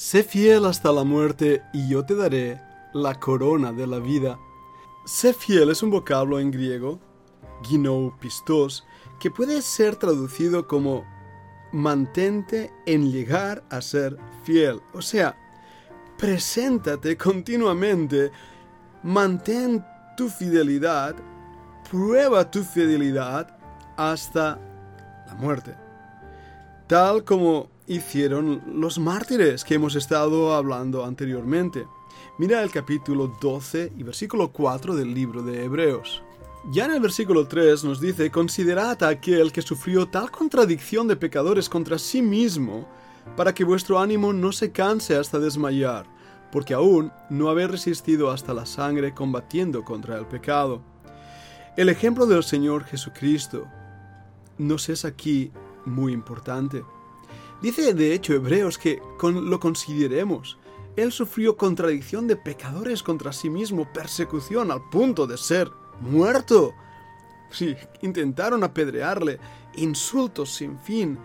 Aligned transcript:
Sé 0.00 0.22
fiel 0.22 0.64
hasta 0.64 0.92
la 0.92 1.04
muerte 1.04 1.62
y 1.74 1.86
yo 1.86 2.06
te 2.06 2.14
daré 2.14 2.58
la 2.94 3.20
corona 3.20 3.70
de 3.70 3.86
la 3.86 3.98
vida. 3.98 4.38
Sé 5.04 5.34
fiel 5.34 5.68
es 5.68 5.82
un 5.82 5.90
vocablo 5.90 6.40
en 6.40 6.50
griego, 6.50 6.98
ginou 7.64 8.18
pistos, 8.18 8.86
que 9.20 9.30
puede 9.30 9.60
ser 9.60 9.96
traducido 9.96 10.66
como 10.66 11.04
mantente 11.72 12.72
en 12.86 13.12
llegar 13.12 13.62
a 13.68 13.82
ser 13.82 14.16
fiel. 14.42 14.80
O 14.94 15.02
sea, 15.02 15.36
preséntate 16.16 17.18
continuamente, 17.18 18.30
mantén 19.02 19.84
tu 20.16 20.30
fidelidad, 20.30 21.14
prueba 21.90 22.50
tu 22.50 22.64
fidelidad 22.64 23.54
hasta 23.98 24.58
la 25.26 25.34
muerte. 25.34 25.89
Tal 26.90 27.22
como 27.22 27.68
hicieron 27.86 28.64
los 28.74 28.98
mártires 28.98 29.62
que 29.62 29.74
hemos 29.74 29.94
estado 29.94 30.54
hablando 30.54 31.04
anteriormente. 31.04 31.86
Mira 32.36 32.64
el 32.64 32.72
capítulo 32.72 33.32
12 33.40 33.92
y 33.96 34.02
versículo 34.02 34.50
4 34.50 34.96
del 34.96 35.14
libro 35.14 35.40
de 35.40 35.66
Hebreos. 35.66 36.20
Ya 36.72 36.86
en 36.86 36.90
el 36.90 36.98
versículo 36.98 37.46
3 37.46 37.84
nos 37.84 38.00
dice, 38.00 38.32
considerad 38.32 39.00
a 39.04 39.08
aquel 39.10 39.52
que 39.52 39.62
sufrió 39.62 40.08
tal 40.08 40.32
contradicción 40.32 41.06
de 41.06 41.14
pecadores 41.14 41.68
contra 41.68 41.96
sí 41.96 42.22
mismo, 42.22 42.88
para 43.36 43.54
que 43.54 43.62
vuestro 43.62 44.00
ánimo 44.00 44.32
no 44.32 44.50
se 44.50 44.72
canse 44.72 45.14
hasta 45.14 45.38
desmayar, 45.38 46.06
porque 46.50 46.74
aún 46.74 47.12
no 47.28 47.50
habéis 47.50 47.70
resistido 47.70 48.32
hasta 48.32 48.52
la 48.52 48.66
sangre 48.66 49.14
combatiendo 49.14 49.84
contra 49.84 50.18
el 50.18 50.26
pecado. 50.26 50.82
El 51.76 51.88
ejemplo 51.88 52.26
del 52.26 52.42
Señor 52.42 52.82
Jesucristo 52.82 53.68
nos 54.58 54.88
es 54.88 55.04
aquí 55.04 55.52
muy 55.84 56.12
importante. 56.12 56.84
Dice 57.60 57.92
de 57.92 58.14
hecho 58.14 58.34
Hebreos 58.34 58.78
que 58.78 59.02
lo 59.22 59.60
consideremos. 59.60 60.58
Él 60.96 61.12
sufrió 61.12 61.56
contradicción 61.56 62.26
de 62.26 62.36
pecadores 62.36 63.02
contra 63.02 63.32
sí 63.32 63.48
mismo, 63.48 63.90
persecución 63.92 64.70
al 64.70 64.88
punto 64.90 65.26
de 65.26 65.36
ser 65.36 65.70
muerto. 66.00 66.72
Sí, 67.50 67.74
intentaron 68.02 68.64
apedrearle, 68.64 69.38
insultos 69.76 70.50
sin 70.50 70.78
fin, 70.78 71.18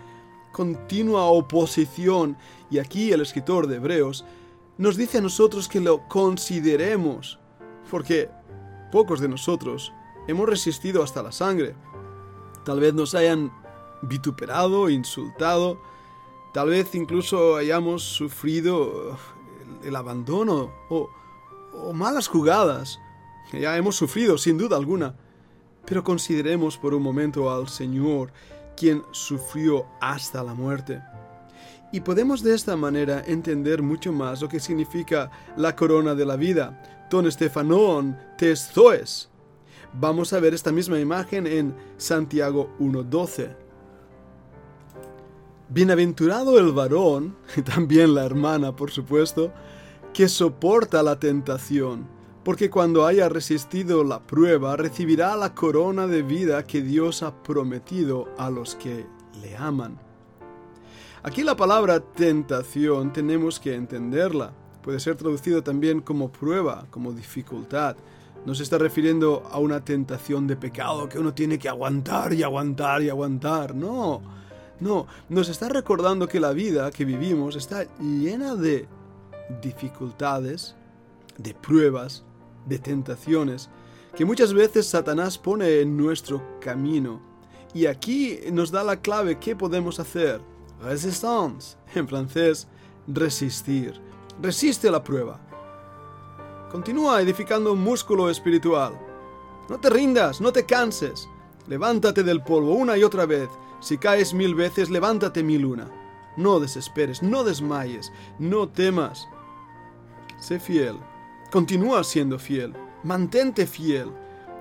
continua 0.52 1.26
oposición. 1.26 2.38
Y 2.70 2.80
aquí 2.80 3.12
el 3.12 3.22
escritor 3.22 3.68
de 3.68 3.78
Hebreos 3.78 4.26
nos 4.78 4.98
dice 4.98 5.20
a 5.20 5.22
nosotros 5.22 5.68
que 5.68 5.80
lo 5.80 6.08
consideremos, 6.08 7.40
porque 7.90 8.30
pocos 8.92 9.20
de 9.20 9.30
nosotros 9.30 9.94
hemos 10.28 10.50
resistido 10.50 11.02
hasta 11.02 11.24
la 11.24 11.32
sangre. 11.32 11.76
Tal 12.66 12.80
vez 12.80 12.94
nos 12.94 13.16
hayan 13.16 13.52
vituperado, 14.08 14.90
insultado, 14.90 15.80
tal 16.54 16.70
vez 16.70 16.94
incluso 16.96 17.56
hayamos 17.56 18.04
sufrido 18.04 19.18
el, 19.84 19.96
abandono 19.96 20.72
o, 20.90 21.10
malas 21.94 22.28
jugadas. 22.28 23.00
Ya 23.52 23.78
hemos 23.78 23.96
sufrido, 23.96 24.38
sin 24.38 24.58
duda 24.58 24.78
alguna. 24.78 25.16
Pero 25.86 26.04
consideremos 26.04 26.78
por 26.78 26.94
un 26.94 27.04
momento 27.04 27.52
al 27.52 27.68
Señor, 27.68 28.32
quien 28.76 29.04
sufrió 29.12 29.86
hasta 30.02 30.44
la 30.44 30.54
muerte. 30.54 31.02
Y 31.92 32.02
podemos 32.02 32.42
de 32.42 32.56
esta 32.56 32.76
manera 32.76 33.24
entender 33.26 33.82
mucho 33.82 34.12
más 34.12 34.42
lo 34.42 34.50
que 34.50 34.60
significa 34.60 35.30
la 35.56 35.76
corona 35.76 36.16
de 36.16 36.26
la 36.26 36.36
vida, 36.36 37.08
ton 37.10 37.32
Stefanon 37.32 38.18
tes 38.38 38.72
zoes. 38.74 39.30
Vamos 39.94 40.34
a 40.34 40.40
ver 40.40 40.54
esta 40.54 40.72
misma 40.72 41.00
imagen 41.00 41.48
en 41.48 41.76
Santiago 41.98 42.76
1.12. 42.80 43.65
Bienaventurado 45.70 46.60
el 46.60 46.72
varón, 46.74 47.36
y 47.58 47.62
también 47.64 48.14
la 48.14 48.26
hermana, 48.26 48.76
por 48.76 48.92
supuesto, 48.92 49.52
que 50.14 50.30
soporta 50.30 51.02
la 51.02 51.20
tentación, 51.20 52.08
porque 52.44 52.70
cuando 52.70 53.06
haya 53.06 53.28
resistido 53.30 54.04
la 54.04 54.20
prueba 54.22 54.76
recibirá 54.76 55.36
la 55.36 55.56
corona 55.56 56.06
de 56.06 56.22
vida 56.22 56.64
que 56.64 56.82
Dios 56.82 57.24
ha 57.24 57.42
prometido 57.42 58.30
a 58.38 58.52
los 58.52 58.76
que 58.76 59.08
le 59.42 59.58
aman. 59.58 60.00
Aquí 61.24 61.44
la 61.44 61.56
palabra 61.56 62.00
tentación 62.00 63.12
tenemos 63.12 63.60
que 63.60 63.74
entenderla. 63.74 64.54
Puede 64.84 65.00
ser 65.00 65.16
traducido 65.16 65.64
también 65.64 66.00
como 66.02 66.32
prueba, 66.32 66.86
como 66.92 67.12
dificultad. 67.12 67.98
No 68.46 68.54
se 68.54 68.62
está 68.62 68.78
refiriendo 68.78 69.42
a 69.52 69.58
una 69.58 69.84
tentación 69.84 70.46
de 70.46 70.56
pecado 70.56 71.10
que 71.10 71.18
uno 71.18 71.34
tiene 71.34 71.58
que 71.58 71.68
aguantar 71.68 72.32
y 72.36 72.44
aguantar 72.44 73.02
y 73.02 73.10
aguantar. 73.10 73.74
No, 73.74 74.22
no, 74.80 75.08
nos 75.30 75.50
está 75.50 75.70
recordando 75.70 76.28
que 76.28 76.40
la 76.40 76.52
vida 76.52 76.92
que 76.92 77.06
vivimos 77.06 77.56
está 77.56 77.86
llena 78.00 78.56
de 78.56 78.88
dificultades, 79.62 80.76
de 81.38 81.54
pruebas, 81.54 82.24
de 82.66 82.80
tentaciones 82.80 83.70
que 84.16 84.26
muchas 84.26 84.54
veces 84.54 84.88
Satanás 84.88 85.38
pone 85.38 85.82
en 85.82 85.98
nuestro 85.98 86.42
camino. 86.62 87.22
Y 87.74 87.86
aquí 87.86 88.40
nos 88.52 88.72
da 88.72 88.84
la 88.84 89.02
clave 89.02 89.38
qué 89.38 89.56
podemos 89.56 90.00
hacer. 90.00 90.42
Resistance, 90.82 91.76
en 91.94 92.08
francés, 92.08 92.68
resistir. 93.08 94.00
Resiste 94.42 94.90
la 94.90 95.04
prueba. 95.04 95.40
Continúa 96.72 97.22
edificando 97.22 97.74
un 97.74 97.82
músculo 97.82 98.30
espiritual. 98.30 98.98
No 99.70 99.80
te 99.80 99.90
rindas, 99.90 100.40
no 100.40 100.54
te 100.54 100.66
canses. 100.66 101.28
Levántate 101.68 102.24
del 102.24 102.42
polvo 102.42 102.74
una 102.74 102.98
y 102.98 103.04
otra 103.04 103.26
vez. 103.26 103.50
Si 103.80 103.98
caes 103.98 104.34
mil 104.34 104.56
veces, 104.56 104.90
levántate 104.90 105.44
mil 105.44 105.66
una. 105.66 105.90
No 106.38 106.60
desesperes, 106.60 107.24
no 107.24 107.44
desmayes, 107.44 108.12
no 108.40 108.68
temas. 108.68 109.28
Sé 110.38 110.60
fiel 110.60 110.98
Continúa 111.56 112.04
siendo 112.04 112.38
fiel, 112.38 112.74
mantente 113.04 113.66
fiel, 113.66 114.12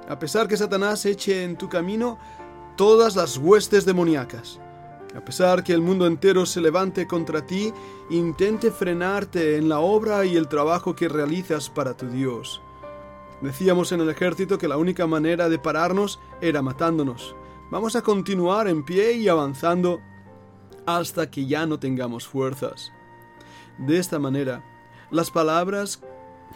a 0.09 0.17
pesar 0.17 0.47
que 0.47 0.57
Satanás 0.57 1.05
eche 1.07 1.43
en 1.43 1.57
tu 1.57 1.69
camino 1.69 2.19
todas 2.77 3.17
las 3.17 3.37
huestes 3.37 3.85
demoníacas. 3.85 4.61
A 5.17 5.21
pesar 5.25 5.65
que 5.65 5.73
el 5.73 5.81
mundo 5.81 6.07
entero 6.07 6.47
se 6.47 6.61
levante 6.61 7.09
contra 7.09 7.45
ti, 7.45 7.73
intente 8.11 8.71
frenarte 8.71 9.57
en 9.57 9.69
la 9.69 9.81
obra 9.81 10.25
y 10.25 10.37
el 10.37 10.47
trabajo 10.47 10.95
que 10.95 11.09
realizas 11.09 11.69
para 11.69 11.97
tu 11.97 12.07
Dios. 12.07 12.61
Decíamos 13.41 13.91
en 13.91 14.01
el 14.01 14.11
ejército 14.11 14.57
que 14.57 14.69
la 14.69 14.77
única 14.77 15.09
manera 15.09 15.49
de 15.49 15.59
pararnos 15.59 16.21
era 16.41 16.63
matándonos. 16.63 17.35
Vamos 17.75 17.97
a 17.97 18.03
continuar 18.03 18.69
en 18.69 18.85
pie 18.85 19.15
y 19.15 19.27
avanzando 19.27 20.01
hasta 20.87 21.29
que 21.29 21.45
ya 21.45 21.67
no 21.67 21.81
tengamos 21.81 22.25
fuerzas. 22.25 22.93
De 23.79 23.99
esta 23.99 24.21
manera, 24.21 24.65
las 25.11 25.29
palabras 25.33 26.01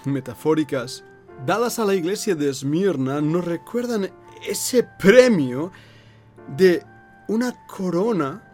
metafóricas 0.04 1.02
dadas 1.44 1.80
a 1.80 1.84
la 1.84 1.96
iglesia 1.96 2.36
de 2.36 2.48
Esmirna 2.48 3.20
nos 3.20 3.44
recuerdan 3.44 4.12
ese 4.48 4.84
premio 4.84 5.72
de 6.56 6.84
una 7.26 7.66
corona 7.66 8.44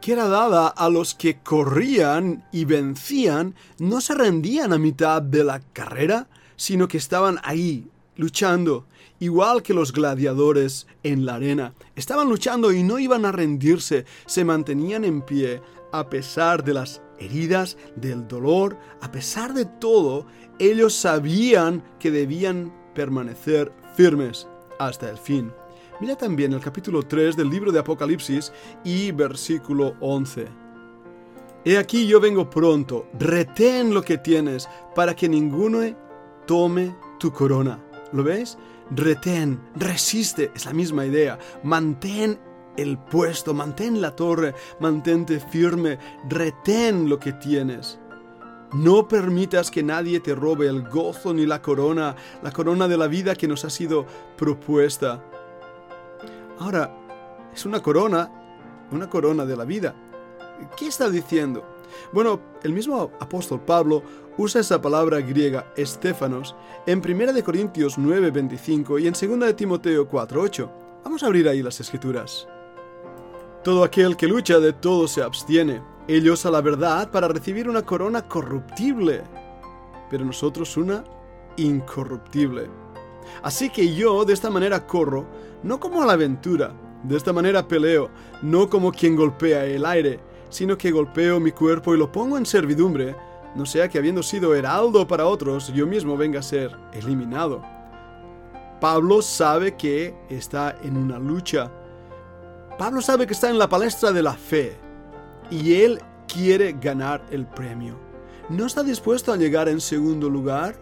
que 0.00 0.12
era 0.12 0.26
dada 0.26 0.68
a 0.68 0.88
los 0.88 1.14
que 1.14 1.40
corrían 1.40 2.46
y 2.50 2.64
vencían, 2.64 3.54
no 3.78 4.00
se 4.00 4.14
rendían 4.14 4.72
a 4.72 4.78
mitad 4.78 5.20
de 5.20 5.44
la 5.44 5.60
carrera, 5.60 6.28
sino 6.56 6.88
que 6.88 6.96
estaban 6.96 7.40
ahí, 7.42 7.90
luchando, 8.16 8.86
igual 9.20 9.62
que 9.62 9.74
los 9.74 9.92
gladiadores 9.92 10.86
en 11.02 11.24
la 11.24 11.36
arena. 11.36 11.74
Estaban 11.96 12.28
luchando 12.28 12.72
y 12.72 12.82
no 12.82 12.98
iban 12.98 13.24
a 13.24 13.32
rendirse, 13.32 14.04
se 14.26 14.44
mantenían 14.44 15.04
en 15.04 15.22
pie 15.22 15.60
a 15.92 16.08
pesar 16.10 16.64
de 16.64 16.74
las 16.74 17.02
heridas, 17.18 17.76
del 17.94 18.26
dolor, 18.26 18.76
a 19.00 19.12
pesar 19.12 19.54
de 19.54 19.64
todo, 19.64 20.26
ellos 20.58 20.92
sabían 20.92 21.84
que 22.00 22.10
debían 22.10 22.72
permanecer 22.94 23.72
firmes 23.96 24.48
hasta 24.78 25.08
el 25.08 25.18
fin. 25.18 25.52
Mira 26.00 26.16
también 26.16 26.52
el 26.52 26.60
capítulo 26.60 27.02
3 27.02 27.36
del 27.36 27.48
libro 27.48 27.70
de 27.70 27.78
Apocalipsis 27.78 28.52
y 28.82 29.12
versículo 29.12 29.94
11. 30.00 30.48
He 31.64 31.78
aquí 31.78 32.06
yo 32.06 32.20
vengo 32.20 32.50
pronto, 32.50 33.06
retén 33.18 33.94
lo 33.94 34.02
que 34.02 34.18
tienes 34.18 34.68
para 34.94 35.14
que 35.14 35.28
ninguno 35.28 35.80
tome 36.46 36.96
tu 37.18 37.32
corona. 37.32 37.82
¿Lo 38.14 38.22
ves? 38.22 38.56
Retén, 38.92 39.60
resiste, 39.74 40.52
es 40.54 40.66
la 40.66 40.72
misma 40.72 41.04
idea. 41.04 41.36
Mantén 41.64 42.38
el 42.76 42.96
puesto, 42.96 43.52
mantén 43.52 44.00
la 44.00 44.14
torre, 44.14 44.54
mantente 44.78 45.40
firme, 45.40 45.98
retén 46.28 47.08
lo 47.08 47.18
que 47.18 47.32
tienes. 47.32 47.98
No 48.72 49.08
permitas 49.08 49.68
que 49.68 49.82
nadie 49.82 50.20
te 50.20 50.36
robe 50.36 50.68
el 50.68 50.88
gozo 50.88 51.34
ni 51.34 51.44
la 51.44 51.60
corona, 51.60 52.14
la 52.40 52.52
corona 52.52 52.86
de 52.86 52.96
la 52.96 53.08
vida 53.08 53.34
que 53.34 53.48
nos 53.48 53.64
ha 53.64 53.70
sido 53.70 54.06
propuesta. 54.36 55.20
Ahora, 56.60 56.96
es 57.52 57.66
una 57.66 57.82
corona, 57.82 58.30
una 58.92 59.10
corona 59.10 59.44
de 59.44 59.56
la 59.56 59.64
vida. 59.64 59.92
¿Qué 60.76 60.86
está 60.86 61.10
diciendo? 61.10 61.64
Bueno, 62.12 62.40
el 62.62 62.72
mismo 62.72 63.10
apóstol 63.18 63.60
Pablo 63.60 64.02
usa 64.36 64.60
esa 64.60 64.80
palabra 64.80 65.20
griega 65.20 65.72
estéfanos 65.76 66.56
en 66.86 67.00
1 67.00 67.42
Corintios 67.44 67.98
9:25 67.98 68.98
y 69.00 69.06
en 69.06 69.14
2 69.14 69.54
Timoteo 69.56 70.08
4:8. 70.08 70.70
Vamos 71.04 71.22
a 71.22 71.26
abrir 71.26 71.48
ahí 71.48 71.62
las 71.62 71.80
escrituras. 71.80 72.48
Todo 73.62 73.84
aquel 73.84 74.16
que 74.16 74.26
lucha 74.26 74.58
de 74.58 74.72
todo 74.72 75.08
se 75.08 75.22
abstiene. 75.22 75.82
Ellos 76.06 76.44
a 76.44 76.50
la 76.50 76.60
verdad 76.60 77.10
para 77.10 77.28
recibir 77.28 77.68
una 77.68 77.82
corona 77.82 78.28
corruptible, 78.28 79.22
pero 80.10 80.24
nosotros 80.24 80.76
una 80.76 81.04
incorruptible. 81.56 82.68
Así 83.42 83.70
que 83.70 83.94
yo 83.94 84.24
de 84.24 84.34
esta 84.34 84.50
manera 84.50 84.86
corro, 84.86 85.24
no 85.62 85.80
como 85.80 86.02
a 86.02 86.06
la 86.06 86.12
aventura, 86.12 86.72
de 87.04 87.16
esta 87.16 87.32
manera 87.32 87.66
peleo, 87.66 88.10
no 88.42 88.68
como 88.68 88.92
quien 88.92 89.16
golpea 89.16 89.64
el 89.64 89.86
aire, 89.86 90.20
sino 90.50 90.76
que 90.76 90.90
golpeo 90.90 91.40
mi 91.40 91.52
cuerpo 91.52 91.94
y 91.94 91.98
lo 91.98 92.12
pongo 92.12 92.36
en 92.36 92.46
servidumbre, 92.46 93.16
no 93.54 93.66
sea 93.66 93.88
que 93.88 93.98
habiendo 93.98 94.22
sido 94.22 94.54
heraldo 94.54 95.06
para 95.06 95.26
otros, 95.26 95.72
yo 95.72 95.86
mismo 95.86 96.16
venga 96.16 96.40
a 96.40 96.42
ser 96.42 96.76
eliminado. 96.92 97.62
Pablo 98.80 99.22
sabe 99.22 99.76
que 99.76 100.14
está 100.28 100.76
en 100.82 100.96
una 100.96 101.18
lucha. 101.18 101.70
Pablo 102.78 103.00
sabe 103.00 103.26
que 103.26 103.32
está 103.32 103.48
en 103.48 103.58
la 103.58 103.68
palestra 103.68 104.12
de 104.12 104.22
la 104.22 104.34
fe 104.34 104.76
y 105.50 105.74
él 105.74 106.00
quiere 106.26 106.76
ganar 106.80 107.24
el 107.30 107.46
premio. 107.46 107.98
No 108.48 108.66
está 108.66 108.82
dispuesto 108.82 109.32
a 109.32 109.36
llegar 109.36 109.68
en 109.68 109.80
segundo 109.80 110.28
lugar, 110.28 110.76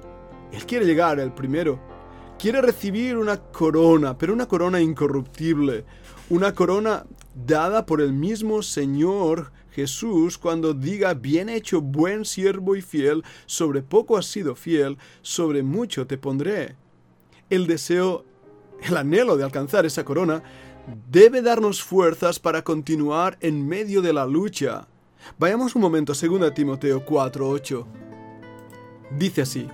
él 0.51 0.65
quiere 0.67 0.87
llegar 0.87 1.21
el 1.21 1.33
primero. 1.33 1.79
Quiere 2.39 2.61
recibir 2.61 3.17
una 3.17 3.37
corona, 3.37 4.19
pero 4.19 4.33
una 4.33 4.49
corona 4.49 4.81
incorruptible, 4.81 5.85
una 6.29 6.55
corona 6.55 7.05
dada 7.35 7.87
por 7.87 8.01
el 8.01 8.13
mismo 8.13 8.63
Señor 8.63 9.53
Jesús 9.75 10.39
cuando 10.39 10.75
diga, 10.75 11.15
bien 11.15 11.49
hecho, 11.49 11.81
buen 11.81 12.25
siervo 12.25 12.77
y 12.77 12.83
fiel, 12.83 13.25
sobre 13.47 13.83
poco 13.83 14.17
has 14.17 14.27
sido 14.27 14.55
fiel, 14.55 14.99
sobre 15.23 15.63
mucho 15.63 16.07
te 16.07 16.19
pondré. 16.19 16.77
El 17.49 17.67
deseo, 17.67 18.25
el 18.83 18.97
anhelo 18.97 19.37
de 19.37 19.45
alcanzar 19.45 19.87
esa 19.87 20.05
corona, 20.05 20.43
debe 21.11 21.43
darnos 21.43 21.83
fuerzas 21.83 22.39
para 22.39 22.63
continuar 22.63 23.39
en 23.41 23.67
medio 23.67 24.03
de 24.03 24.13
la 24.13 24.27
lucha. 24.27 24.89
Vayamos 25.39 25.75
un 25.75 25.83
momento 25.83 26.13
a 26.13 26.17
2 26.17 26.53
Timoteo 26.53 27.05
4:8. 27.05 27.87
Dice 29.19 29.43
así, 29.43 29.69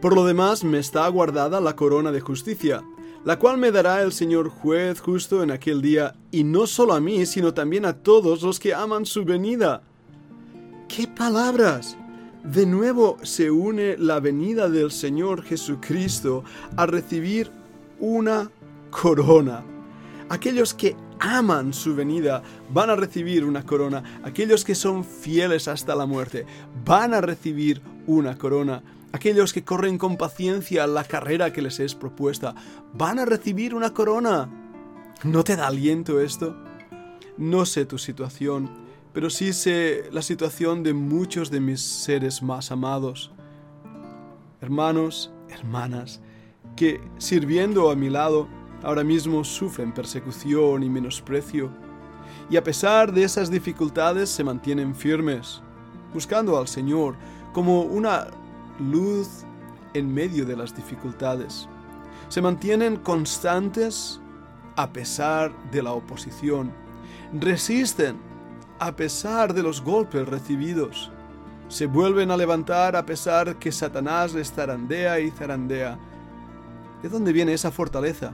Por 0.00 0.14
lo 0.14 0.24
demás 0.24 0.64
me 0.64 0.78
está 0.78 1.06
guardada 1.08 1.60
la 1.60 1.76
corona 1.76 2.12
de 2.12 2.20
justicia, 2.20 2.82
la 3.26 3.40
cual 3.40 3.58
me 3.58 3.72
dará 3.72 4.02
el 4.02 4.12
Señor 4.12 4.48
juez 4.48 5.00
justo 5.00 5.42
en 5.42 5.50
aquel 5.50 5.82
día, 5.82 6.14
y 6.30 6.44
no 6.44 6.68
solo 6.68 6.94
a 6.94 7.00
mí, 7.00 7.26
sino 7.26 7.52
también 7.52 7.84
a 7.84 7.92
todos 7.92 8.40
los 8.42 8.60
que 8.60 8.72
aman 8.72 9.04
su 9.04 9.24
venida. 9.24 9.82
¡Qué 10.86 11.08
palabras! 11.08 11.98
De 12.44 12.64
nuevo 12.64 13.16
se 13.24 13.50
une 13.50 13.96
la 13.98 14.20
venida 14.20 14.68
del 14.68 14.92
Señor 14.92 15.42
Jesucristo 15.42 16.44
a 16.76 16.86
recibir 16.86 17.50
una 17.98 18.48
corona. 18.92 19.64
Aquellos 20.28 20.72
que 20.72 20.94
aman 21.18 21.72
su 21.72 21.96
venida 21.96 22.44
van 22.70 22.90
a 22.90 22.94
recibir 22.94 23.44
una 23.44 23.66
corona. 23.66 24.20
Aquellos 24.22 24.64
que 24.64 24.76
son 24.76 25.04
fieles 25.04 25.66
hasta 25.66 25.96
la 25.96 26.06
muerte 26.06 26.46
van 26.84 27.12
a 27.12 27.20
recibir 27.20 27.82
una 28.06 28.38
corona. 28.38 28.84
Aquellos 29.12 29.52
que 29.52 29.64
corren 29.64 29.98
con 29.98 30.16
paciencia 30.16 30.86
la 30.86 31.04
carrera 31.04 31.52
que 31.52 31.62
les 31.62 31.80
es 31.80 31.94
propuesta 31.94 32.54
van 32.92 33.18
a 33.18 33.24
recibir 33.24 33.74
una 33.74 33.94
corona. 33.94 34.48
¿No 35.24 35.44
te 35.44 35.56
da 35.56 35.68
aliento 35.68 36.20
esto? 36.20 36.56
No 37.38 37.66
sé 37.66 37.86
tu 37.86 37.98
situación, 37.98 38.70
pero 39.12 39.30
sí 39.30 39.52
sé 39.52 40.04
la 40.12 40.22
situación 40.22 40.82
de 40.82 40.92
muchos 40.92 41.50
de 41.50 41.60
mis 41.60 41.80
seres 41.80 42.42
más 42.42 42.70
amados. 42.70 43.30
Hermanos, 44.60 45.32
hermanas, 45.48 46.20
que 46.76 47.00
sirviendo 47.18 47.90
a 47.90 47.96
mi 47.96 48.10
lado 48.10 48.48
ahora 48.82 49.04
mismo 49.04 49.44
sufren 49.44 49.94
persecución 49.94 50.82
y 50.82 50.90
menosprecio, 50.90 51.70
y 52.50 52.56
a 52.56 52.62
pesar 52.62 53.12
de 53.12 53.24
esas 53.24 53.50
dificultades 53.50 54.28
se 54.28 54.44
mantienen 54.44 54.94
firmes, 54.94 55.62
buscando 56.12 56.58
al 56.58 56.68
Señor 56.68 57.16
como 57.52 57.82
una 57.82 58.28
luz 58.80 59.44
en 59.94 60.12
medio 60.12 60.44
de 60.44 60.56
las 60.56 60.74
dificultades. 60.74 61.68
Se 62.28 62.42
mantienen 62.42 62.96
constantes 62.96 64.20
a 64.76 64.92
pesar 64.92 65.52
de 65.70 65.82
la 65.82 65.92
oposición. 65.92 66.72
Resisten 67.32 68.16
a 68.78 68.94
pesar 68.94 69.54
de 69.54 69.62
los 69.62 69.82
golpes 69.82 70.28
recibidos. 70.28 71.10
Se 71.68 71.86
vuelven 71.86 72.30
a 72.30 72.36
levantar 72.36 72.94
a 72.94 73.06
pesar 73.06 73.56
que 73.56 73.72
Satanás 73.72 74.32
les 74.34 74.52
zarandea 74.52 75.18
y 75.20 75.30
zarandea. 75.30 75.98
¿De 77.02 77.08
dónde 77.08 77.32
viene 77.32 77.52
esa 77.52 77.70
fortaleza? 77.70 78.32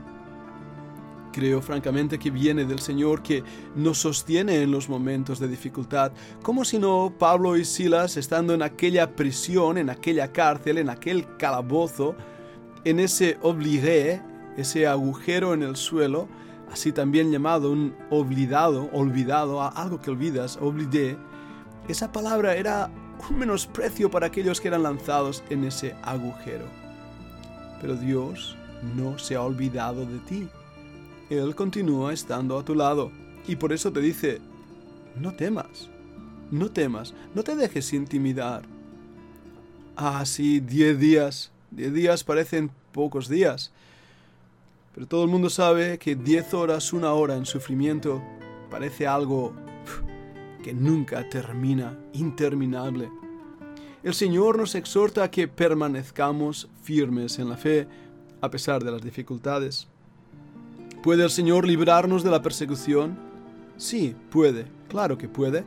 Creo 1.33 1.63
francamente 1.63 2.19
que 2.19 2.29
viene 2.29 2.63
del 2.63 2.77
Señor 2.77 3.23
que 3.23 3.43
nos 3.75 3.97
sostiene 3.97 4.61
en 4.61 4.69
los 4.69 4.87
momentos 4.87 5.39
de 5.39 5.47
dificultad, 5.47 6.11
como 6.43 6.63
si 6.63 6.77
no 6.77 7.11
Pablo 7.17 7.57
y 7.57 7.65
Silas 7.65 8.17
estando 8.17 8.53
en 8.53 8.61
aquella 8.61 9.15
prisión, 9.15 9.79
en 9.79 9.89
aquella 9.89 10.31
cárcel, 10.31 10.77
en 10.77 10.91
aquel 10.91 11.25
calabozo, 11.37 12.15
en 12.85 12.99
ese 12.99 13.39
obligué, 13.41 14.21
ese 14.57 14.85
agujero 14.85 15.55
en 15.55 15.63
el 15.63 15.75
suelo, 15.75 16.27
así 16.71 16.91
también 16.91 17.31
llamado 17.31 17.71
un 17.71 17.95
olvidado, 18.11 18.91
olvidado, 18.93 19.59
algo 19.59 19.99
que 19.99 20.11
olvidas, 20.11 20.59
olvidé, 20.61 21.17
esa 21.87 22.11
palabra 22.11 22.55
era 22.55 22.91
un 23.27 23.39
menosprecio 23.39 24.11
para 24.11 24.27
aquellos 24.27 24.61
que 24.61 24.67
eran 24.67 24.83
lanzados 24.83 25.43
en 25.49 25.63
ese 25.63 25.95
agujero. 26.03 26.65
Pero 27.81 27.95
Dios 27.95 28.55
no 28.95 29.17
se 29.17 29.35
ha 29.35 29.41
olvidado 29.41 30.05
de 30.05 30.19
ti. 30.19 30.47
Él 31.37 31.55
continúa 31.55 32.13
estando 32.13 32.57
a 32.57 32.65
tu 32.65 32.75
lado 32.75 33.11
y 33.47 33.55
por 33.55 33.73
eso 33.73 33.91
te 33.91 33.99
dice, 33.99 34.39
no 35.19 35.33
temas, 35.33 35.89
no 36.51 36.71
temas, 36.71 37.13
no 37.33 37.43
te 37.43 37.55
dejes 37.55 37.93
intimidar. 37.93 38.63
Ah, 39.95 40.25
sí, 40.25 40.59
diez 40.59 40.99
días, 40.99 41.51
diez 41.71 41.93
días 41.93 42.23
parecen 42.23 42.71
pocos 42.91 43.27
días, 43.27 43.71
pero 44.93 45.07
todo 45.07 45.23
el 45.23 45.29
mundo 45.29 45.49
sabe 45.49 45.97
que 45.97 46.15
diez 46.15 46.53
horas, 46.53 46.93
una 46.93 47.13
hora 47.13 47.35
en 47.35 47.45
sufrimiento 47.45 48.21
parece 48.69 49.07
algo 49.07 49.53
que 50.63 50.73
nunca 50.73 51.27
termina, 51.29 51.97
interminable. 52.13 53.09
El 54.03 54.13
Señor 54.13 54.57
nos 54.57 54.75
exhorta 54.75 55.23
a 55.23 55.31
que 55.31 55.47
permanezcamos 55.47 56.67
firmes 56.81 57.39
en 57.39 57.49
la 57.49 57.57
fe 57.57 57.87
a 58.41 58.49
pesar 58.49 58.83
de 58.83 58.91
las 58.91 59.01
dificultades. 59.01 59.87
¿Puede 61.03 61.25
el 61.25 61.29
Señor 61.29 61.67
librarnos 61.67 62.23
de 62.23 62.31
la 62.31 62.41
persecución? 62.41 63.17
Sí, 63.75 64.15
puede, 64.29 64.67
claro 64.87 65.17
que 65.17 65.27
puede. 65.27 65.65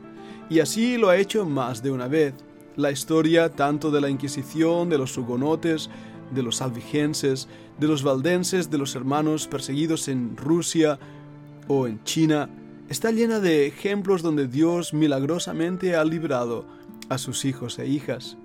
Y 0.49 0.61
así 0.61 0.97
lo 0.97 1.09
ha 1.09 1.17
hecho 1.17 1.45
más 1.45 1.83
de 1.83 1.91
una 1.91 2.07
vez. 2.07 2.33
La 2.75 2.89
historia 2.89 3.49
tanto 3.49 3.91
de 3.91 4.01
la 4.01 4.09
Inquisición, 4.09 4.89
de 4.89 4.97
los 4.97 5.15
hugonotes, 5.15 5.91
de 6.31 6.41
los 6.41 6.59
albigenses, 6.63 7.47
de 7.79 7.87
los 7.87 8.01
valdenses, 8.01 8.71
de 8.71 8.79
los 8.79 8.95
hermanos 8.95 9.45
perseguidos 9.45 10.07
en 10.07 10.35
Rusia 10.35 10.97
o 11.67 11.85
en 11.85 12.03
China, 12.03 12.49
está 12.89 13.11
llena 13.11 13.39
de 13.39 13.67
ejemplos 13.67 14.23
donde 14.23 14.47
Dios 14.47 14.91
milagrosamente 14.91 15.95
ha 15.95 16.03
librado 16.03 16.65
a 17.09 17.19
sus 17.19 17.45
hijos 17.45 17.77
e 17.77 17.85
hijas. 17.85 18.37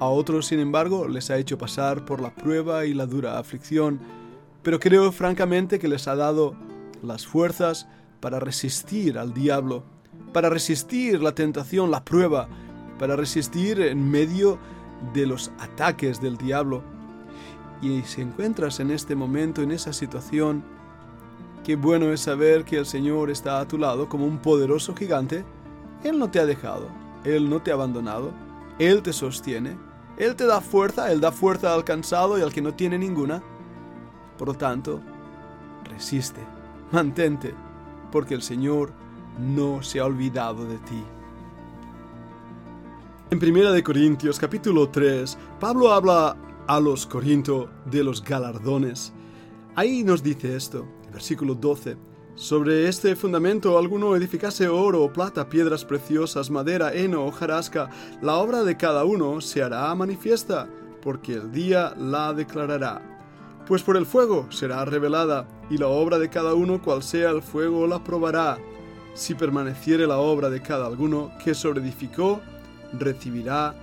A 0.00 0.06
otros, 0.06 0.46
sin 0.46 0.60
embargo, 0.60 1.06
les 1.06 1.30
ha 1.30 1.36
hecho 1.36 1.58
pasar 1.58 2.06
por 2.06 2.22
la 2.22 2.34
prueba 2.34 2.86
y 2.86 2.94
la 2.94 3.04
dura 3.04 3.38
aflicción, 3.38 4.00
pero 4.64 4.80
creo 4.80 5.12
francamente 5.12 5.78
que 5.78 5.86
les 5.86 6.08
ha 6.08 6.16
dado 6.16 6.56
las 7.02 7.26
fuerzas 7.26 7.86
para 8.20 8.40
resistir 8.40 9.18
al 9.18 9.34
diablo, 9.34 9.84
para 10.32 10.48
resistir 10.48 11.22
la 11.22 11.34
tentación, 11.34 11.90
la 11.90 12.04
prueba, 12.04 12.48
para 12.98 13.14
resistir 13.14 13.80
en 13.80 14.10
medio 14.10 14.58
de 15.12 15.26
los 15.26 15.52
ataques 15.58 16.20
del 16.20 16.38
diablo. 16.38 16.82
Y 17.82 18.00
si 18.02 18.22
encuentras 18.22 18.80
en 18.80 18.90
este 18.90 19.14
momento, 19.14 19.60
en 19.60 19.70
esa 19.70 19.92
situación, 19.92 20.64
qué 21.62 21.76
bueno 21.76 22.10
es 22.10 22.22
saber 22.22 22.64
que 22.64 22.78
el 22.78 22.86
Señor 22.86 23.30
está 23.30 23.60
a 23.60 23.68
tu 23.68 23.76
lado 23.76 24.08
como 24.08 24.24
un 24.24 24.38
poderoso 24.38 24.96
gigante. 24.96 25.44
Él 26.02 26.18
no 26.18 26.30
te 26.30 26.40
ha 26.40 26.46
dejado, 26.46 26.88
Él 27.24 27.50
no 27.50 27.60
te 27.60 27.70
ha 27.70 27.74
abandonado, 27.74 28.32
Él 28.78 29.02
te 29.02 29.12
sostiene, 29.12 29.76
Él 30.16 30.36
te 30.36 30.46
da 30.46 30.62
fuerza, 30.62 31.12
Él 31.12 31.20
da 31.20 31.32
fuerza 31.32 31.74
al 31.74 31.84
cansado 31.84 32.38
y 32.38 32.42
al 32.42 32.52
que 32.52 32.62
no 32.62 32.72
tiene 32.72 32.96
ninguna. 32.96 33.42
Por 34.38 34.48
lo 34.48 34.54
tanto, 34.54 35.00
resiste, 35.84 36.40
mantente, 36.90 37.54
porque 38.10 38.34
el 38.34 38.42
Señor 38.42 38.92
no 39.38 39.82
se 39.82 40.00
ha 40.00 40.04
olvidado 40.04 40.64
de 40.64 40.78
ti. 40.78 41.02
En 43.30 43.38
1 43.38 43.82
Corintios 43.82 44.38
capítulo 44.38 44.88
3, 44.88 45.36
Pablo 45.58 45.92
habla 45.92 46.36
a 46.66 46.80
los 46.80 47.06
Corinto 47.06 47.70
de 47.84 48.04
los 48.04 48.22
galardones. 48.22 49.12
Ahí 49.74 50.04
nos 50.04 50.22
dice 50.22 50.56
esto, 50.56 50.86
versículo 51.12 51.54
12. 51.54 51.96
Sobre 52.36 52.88
este 52.88 53.14
fundamento 53.14 53.78
alguno 53.78 54.16
edificase 54.16 54.68
oro, 54.68 55.12
plata, 55.12 55.48
piedras 55.48 55.84
preciosas, 55.84 56.50
madera, 56.50 56.92
heno, 56.92 57.24
hojarasca, 57.24 57.90
la 58.22 58.36
obra 58.36 58.64
de 58.64 58.76
cada 58.76 59.04
uno 59.04 59.40
se 59.40 59.62
hará 59.62 59.94
manifiesta, 59.94 60.68
porque 61.00 61.34
el 61.34 61.52
día 61.52 61.94
la 61.96 62.32
declarará 62.32 63.13
pues 63.66 63.82
por 63.82 63.96
el 63.96 64.06
fuego 64.06 64.46
será 64.50 64.84
revelada, 64.84 65.46
y 65.70 65.78
la 65.78 65.88
obra 65.88 66.18
de 66.18 66.28
cada 66.28 66.54
uno 66.54 66.82
cual 66.82 67.02
sea 67.02 67.30
el 67.30 67.42
fuego 67.42 67.86
la 67.86 68.02
probará. 68.02 68.58
Si 69.14 69.34
permaneciere 69.34 70.06
la 70.06 70.18
obra 70.18 70.50
de 70.50 70.60
cada 70.60 70.86
alguno 70.86 71.32
que 71.42 71.54
sobreedificó, 71.54 72.40
recibirá 72.92 73.74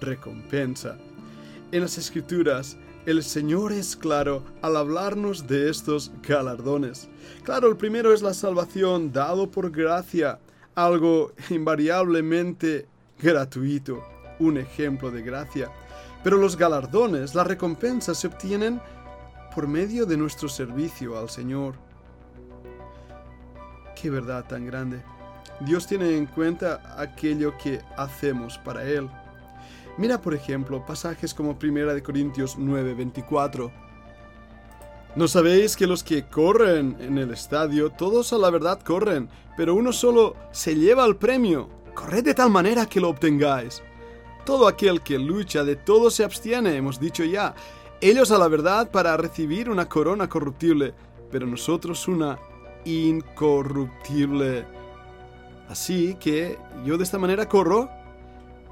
recompensa. 0.00 0.96
En 1.72 1.82
las 1.82 1.98
Escrituras, 1.98 2.76
el 3.04 3.22
Señor 3.22 3.72
es 3.72 3.96
claro 3.96 4.42
al 4.62 4.76
hablarnos 4.76 5.46
de 5.46 5.70
estos 5.70 6.12
galardones. 6.22 7.08
Claro, 7.44 7.68
el 7.68 7.76
primero 7.76 8.12
es 8.12 8.22
la 8.22 8.34
salvación 8.34 9.12
dado 9.12 9.50
por 9.50 9.70
gracia, 9.70 10.38
algo 10.74 11.32
invariablemente 11.50 12.86
gratuito, 13.20 14.02
un 14.38 14.58
ejemplo 14.58 15.10
de 15.10 15.22
gracia. 15.22 15.70
Pero 16.24 16.36
los 16.36 16.56
galardones, 16.56 17.34
las 17.34 17.46
recompensas 17.46 18.18
se 18.18 18.26
obtienen 18.26 18.80
por 19.56 19.66
medio 19.66 20.04
de 20.04 20.18
nuestro 20.18 20.50
servicio 20.50 21.18
al 21.18 21.30
Señor. 21.30 21.76
Qué 23.98 24.10
verdad 24.10 24.44
tan 24.46 24.66
grande. 24.66 25.02
Dios 25.60 25.86
tiene 25.86 26.14
en 26.14 26.26
cuenta 26.26 26.94
aquello 27.00 27.56
que 27.56 27.80
hacemos 27.96 28.58
para 28.58 28.84
Él. 28.84 29.08
Mira, 29.96 30.20
por 30.20 30.34
ejemplo, 30.34 30.84
pasajes 30.84 31.32
como 31.32 31.56
1 31.58 32.02
Corintios 32.02 32.58
9:24. 32.58 33.72
¿No 35.14 35.26
sabéis 35.26 35.74
que 35.74 35.86
los 35.86 36.04
que 36.04 36.26
corren 36.26 36.94
en 37.00 37.16
el 37.16 37.30
estadio, 37.30 37.88
todos 37.88 38.34
a 38.34 38.38
la 38.38 38.50
verdad 38.50 38.78
corren, 38.82 39.30
pero 39.56 39.74
uno 39.74 39.90
solo 39.94 40.36
se 40.52 40.74
lleva 40.74 41.06
el 41.06 41.16
premio? 41.16 41.70
Corred 41.94 42.24
de 42.24 42.34
tal 42.34 42.50
manera 42.50 42.84
que 42.84 43.00
lo 43.00 43.08
obtengáis. 43.08 43.82
Todo 44.44 44.68
aquel 44.68 45.00
que 45.00 45.18
lucha 45.18 45.64
de 45.64 45.76
todo 45.76 46.10
se 46.10 46.24
abstiene, 46.24 46.76
hemos 46.76 47.00
dicho 47.00 47.24
ya. 47.24 47.54
Ellos 48.00 48.30
a 48.30 48.38
la 48.38 48.48
verdad 48.48 48.90
para 48.90 49.16
recibir 49.16 49.70
una 49.70 49.88
corona 49.88 50.28
corruptible, 50.28 50.92
pero 51.30 51.46
nosotros 51.46 52.06
una 52.08 52.38
incorruptible. 52.84 54.66
Así 55.68 56.16
que 56.20 56.58
yo 56.84 56.96
de 56.96 57.04
esta 57.04 57.18
manera 57.18 57.48
corro 57.48 57.88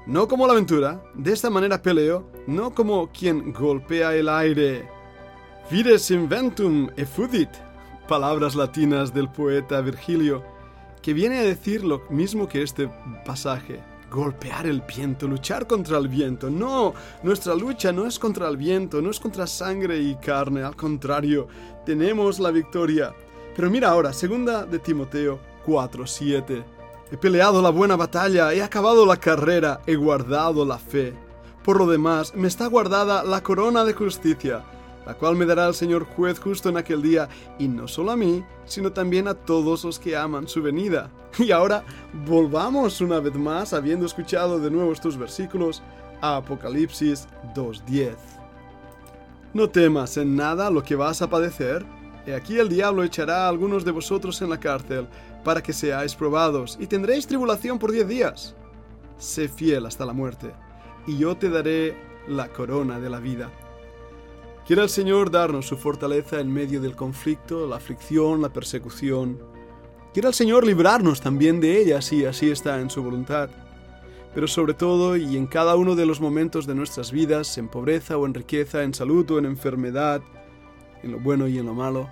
no 0.05 0.27
como 0.27 0.45
la 0.45 0.53
aventura, 0.53 1.01
de 1.15 1.33
esta 1.33 1.49
manera 1.49 1.81
peleo, 1.81 2.29
no 2.45 2.75
como 2.75 3.09
quien 3.11 3.51
golpea 3.51 4.13
el 4.15 4.29
aire. 4.29 4.87
Vires 5.71 6.11
inventum 6.11 6.89
effudit, 6.95 7.49
palabras 8.07 8.53
latinas 8.53 9.11
del 9.11 9.29
poeta 9.29 9.81
Virgilio, 9.81 10.43
que 11.01 11.13
viene 11.13 11.39
a 11.39 11.43
decir 11.43 11.83
lo 11.83 12.03
mismo 12.11 12.47
que 12.47 12.61
este 12.61 12.87
pasaje. 13.25 13.79
Golpear 14.15 14.65
el 14.65 14.81
viento, 14.81 15.27
luchar 15.27 15.67
contra 15.67 15.97
el 15.97 16.07
viento. 16.07 16.49
No, 16.49 16.93
nuestra 17.21 17.53
lucha 17.53 17.91
no 17.91 18.05
es 18.05 18.17
contra 18.17 18.47
el 18.47 18.55
viento, 18.55 19.01
no 19.01 19.09
es 19.09 19.19
contra 19.19 19.45
sangre 19.45 19.99
y 19.99 20.15
carne, 20.15 20.63
al 20.63 20.77
contrario, 20.77 21.49
tenemos 21.85 22.39
la 22.39 22.49
victoria. 22.49 23.13
Pero 23.53 23.69
mira 23.69 23.89
ahora, 23.89 24.13
segunda 24.13 24.65
de 24.65 24.79
Timoteo 24.79 25.37
4:7. 25.65 26.63
He 27.11 27.17
peleado 27.17 27.61
la 27.61 27.71
buena 27.71 27.97
batalla, 27.97 28.53
he 28.53 28.63
acabado 28.63 29.05
la 29.05 29.17
carrera, 29.17 29.81
he 29.85 29.95
guardado 29.95 30.63
la 30.63 30.77
fe. 30.77 31.13
Por 31.61 31.77
lo 31.77 31.85
demás, 31.85 32.33
me 32.35 32.47
está 32.47 32.67
guardada 32.67 33.21
la 33.21 33.43
corona 33.43 33.83
de 33.83 33.93
justicia, 33.93 34.63
la 35.05 35.13
cual 35.13 35.35
me 35.35 35.45
dará 35.45 35.67
el 35.67 35.73
Señor 35.73 36.05
juez 36.05 36.39
justo 36.39 36.69
en 36.69 36.77
aquel 36.77 37.01
día, 37.01 37.29
y 37.59 37.67
no 37.67 37.87
solo 37.87 38.11
a 38.11 38.17
mí, 38.17 38.43
sino 38.65 38.91
también 38.91 39.27
a 39.27 39.33
todos 39.33 39.83
los 39.83 39.99
que 39.99 40.15
aman 40.15 40.47
su 40.47 40.61
venida. 40.61 41.11
Y 41.37 41.51
ahora 41.51 41.83
volvamos 42.25 43.01
una 43.01 43.19
vez 43.19 43.35
más, 43.35 43.73
habiendo 43.73 44.05
escuchado 44.05 44.59
de 44.59 44.71
nuevo 44.71 44.91
estos 44.91 45.17
versículos, 45.17 45.83
a 46.21 46.37
Apocalipsis 46.37 47.27
2.10. 47.53 48.15
No 49.53 49.69
temas 49.69 50.17
en 50.17 50.35
nada 50.35 50.69
lo 50.69 50.83
que 50.83 50.95
vas 50.95 51.21
a 51.21 51.29
padecer. 51.29 51.85
He 52.25 52.33
aquí 52.33 52.57
el 52.57 52.69
diablo 52.69 53.03
echará 53.03 53.45
a 53.45 53.49
algunos 53.49 53.85
de 53.85 53.91
vosotros 53.91 54.41
en 54.41 54.49
la 54.49 54.59
cárcel 54.59 55.07
para 55.43 55.61
que 55.61 55.73
seáis 55.73 56.15
probados, 56.15 56.77
y 56.79 56.87
tendréis 56.87 57.27
tribulación 57.27 57.77
por 57.77 57.91
diez 57.91 58.07
días. 58.07 58.55
Sé 59.17 59.47
fiel 59.47 59.85
hasta 59.85 60.05
la 60.05 60.13
muerte, 60.13 60.51
y 61.05 61.17
yo 61.17 61.37
te 61.37 61.49
daré 61.49 61.95
la 62.27 62.47
corona 62.47 62.99
de 62.99 63.09
la 63.09 63.19
vida. 63.19 63.51
Quiera 64.65 64.81
el 64.81 64.89
Señor 64.89 65.29
darnos 65.29 65.67
su 65.67 65.77
fortaleza 65.77 66.39
en 66.39 66.51
medio 66.51 66.81
del 66.81 66.95
conflicto, 66.95 67.67
la 67.67 67.75
aflicción, 67.75 68.41
la 68.41 68.49
persecución. 68.49 69.37
Quiera 70.11 70.29
el 70.29 70.33
Señor 70.33 70.65
librarnos 70.65 71.21
también 71.21 71.59
de 71.59 71.79
ella 71.79 72.01
si 72.01 72.25
así 72.25 72.49
está 72.49 72.81
en 72.81 72.89
su 72.89 73.03
voluntad. 73.03 73.51
Pero 74.33 74.47
sobre 74.47 74.73
todo 74.73 75.17
y 75.17 75.37
en 75.37 75.45
cada 75.45 75.75
uno 75.75 75.93
de 75.93 76.07
los 76.07 76.19
momentos 76.19 76.65
de 76.65 76.73
nuestras 76.73 77.11
vidas, 77.11 77.59
en 77.59 77.67
pobreza 77.67 78.17
o 78.17 78.25
en 78.25 78.33
riqueza, 78.33 78.81
en 78.81 78.95
salud 78.95 79.29
o 79.29 79.37
en 79.37 79.45
enfermedad, 79.45 80.23
en 81.03 81.11
lo 81.11 81.19
bueno 81.19 81.47
y 81.47 81.59
en 81.59 81.67
lo 81.67 81.75
malo, 81.75 82.09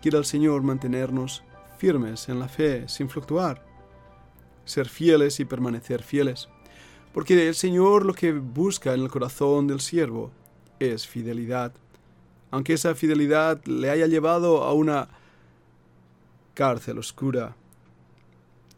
quiera 0.00 0.18
el 0.18 0.26
Señor 0.26 0.62
mantenernos 0.62 1.42
firmes 1.78 2.28
en 2.28 2.38
la 2.38 2.46
fe, 2.46 2.88
sin 2.88 3.08
fluctuar. 3.08 3.66
Ser 4.64 4.88
fieles 4.88 5.40
y 5.40 5.44
permanecer 5.44 6.04
fieles. 6.04 6.48
Porque 7.12 7.48
el 7.48 7.56
Señor 7.56 8.06
lo 8.06 8.14
que 8.14 8.32
busca 8.32 8.94
en 8.94 9.00
el 9.00 9.08
corazón 9.08 9.66
del 9.66 9.80
siervo 9.80 10.30
es 10.78 11.06
fidelidad. 11.06 11.72
Aunque 12.50 12.74
esa 12.74 12.94
fidelidad 12.94 13.64
le 13.64 13.90
haya 13.90 14.06
llevado 14.06 14.62
a 14.62 14.72
una 14.72 15.08
cárcel 16.54 16.98
oscura, 16.98 17.56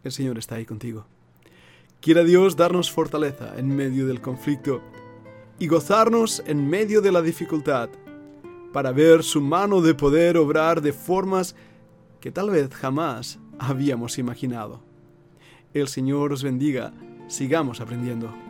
el 0.03 0.12
Señor 0.12 0.38
está 0.38 0.55
ahí 0.55 0.65
contigo. 0.65 1.07
Quiera 2.00 2.23
Dios 2.25 2.57
darnos 2.57 2.91
fortaleza 2.91 3.59
en 3.59 3.75
medio 3.75 4.07
del 4.07 4.21
conflicto 4.21 4.81
y 5.59 5.67
gozarnos 5.67 6.43
en 6.47 6.69
medio 6.69 7.00
de 7.00 7.12
la 7.12 7.23
dificultad 7.23 7.88
para 8.73 8.93
ver 8.93 9.23
su 9.23 9.41
mano 9.41 9.81
de 9.81 9.95
poder 9.95 10.37
obrar 10.37 10.81
de 10.81 10.93
formas 10.93 11.57
que 12.21 12.31
tal 12.31 12.50
vez 12.50 12.73
jamás 12.75 13.38
habíamos 13.59 14.19
imaginado. 14.19 14.81
El 15.73 15.88
Señor 15.88 16.33
os 16.33 16.43
bendiga, 16.43 16.93
sigamos 17.29 17.81
aprendiendo. 17.81 18.46